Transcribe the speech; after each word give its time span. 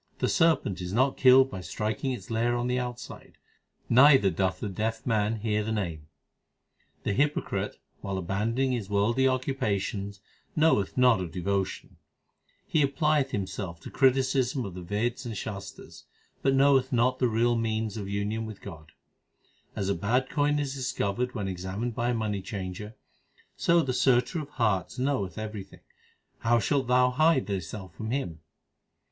The 0.17 0.27
serpent 0.27 0.81
is 0.81 0.91
not 0.93 1.15
killed 1.15 1.51
by 1.51 1.61
striking 1.61 2.11
its 2.11 2.31
lair 2.31 2.57
on 2.57 2.65
the 2.65 2.79
out 2.79 2.99
side, 2.99 3.37
neither 3.87 4.31
doth 4.31 4.59
the 4.59 4.67
deaf 4.67 5.05
man 5.05 5.35
hear 5.35 5.63
the 5.63 5.71
Name. 5.71 6.07
288 7.03 7.03
THE 7.03 7.09
SIKH 7.11 7.17
RELIGION 7.17 7.17
The 7.17 7.23
hypocrite 7.61 7.81
while 8.01 8.17
abandoning 8.17 8.71
his 8.71 8.89
worldly 8.89 9.27
occupations 9.27 10.19
knoweth 10.55 10.97
not 10.97 11.21
of 11.21 11.31
devotion; 11.31 11.97
He 12.65 12.81
applieth 12.83 13.29
himself 13.29 13.79
to 13.81 13.91
criticism 13.91 14.65
of 14.65 14.73
the 14.73 14.81
Veds 14.81 15.23
and 15.25 15.33
the 15.33 15.37
Shastars, 15.37 16.05
but 16.41 16.55
knoweth 16.55 16.91
not 16.91 17.19
the 17.19 17.27
real 17.27 17.55
means 17.55 17.95
of 17.95 18.09
union 18.09 18.47
with 18.47 18.59
God. 18.59 18.93
As 19.75 19.87
a 19.87 19.93
bad 19.93 20.29
coin 20.31 20.55
l 20.55 20.61
is 20.61 20.73
discovered 20.73 21.35
when 21.35 21.47
examined 21.47 21.93
by 21.93 22.09
a 22.09 22.13
money 22.15 22.41
changer, 22.41 22.95
So 23.55 23.83
the 23.83 23.93
Searcher 23.93 24.39
of 24.39 24.49
hearts 24.49 24.97
knoweth 24.97 25.37
everything; 25.37 25.81
how 26.39 26.57
shalt 26.57 26.87
thou 26.87 27.11
hide 27.11 27.45
thyself 27.45 27.93
from 27.93 28.09
Him 28.09 28.39